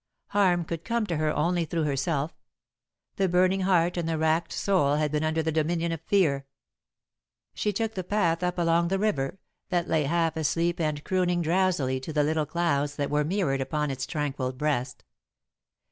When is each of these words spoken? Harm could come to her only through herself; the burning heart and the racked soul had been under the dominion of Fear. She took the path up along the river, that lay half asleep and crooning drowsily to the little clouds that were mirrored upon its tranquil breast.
Harm 0.29 0.65
could 0.65 0.83
come 0.83 1.05
to 1.05 1.17
her 1.17 1.31
only 1.31 1.63
through 1.63 1.83
herself; 1.83 2.35
the 3.17 3.29
burning 3.29 3.59
heart 3.59 3.97
and 3.97 4.09
the 4.09 4.17
racked 4.17 4.51
soul 4.51 4.95
had 4.95 5.11
been 5.11 5.23
under 5.23 5.43
the 5.43 5.51
dominion 5.51 5.91
of 5.91 6.01
Fear. 6.01 6.47
She 7.53 7.71
took 7.71 7.93
the 7.93 8.03
path 8.03 8.41
up 8.41 8.57
along 8.57 8.87
the 8.87 8.97
river, 8.97 9.37
that 9.69 9.87
lay 9.87 10.05
half 10.05 10.35
asleep 10.35 10.79
and 10.79 11.03
crooning 11.03 11.43
drowsily 11.43 11.99
to 11.99 12.11
the 12.11 12.23
little 12.23 12.47
clouds 12.47 12.95
that 12.95 13.11
were 13.11 13.23
mirrored 13.23 13.61
upon 13.61 13.91
its 13.91 14.07
tranquil 14.07 14.53
breast. 14.53 15.03